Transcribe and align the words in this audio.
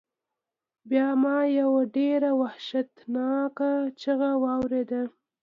بیا 0.89 1.07
ما 1.21 1.37
یو 1.59 1.71
ډیر 1.95 2.21
وحشتناک 2.41 3.57
چیغہ 3.99 4.31
واوریده. 4.43 5.01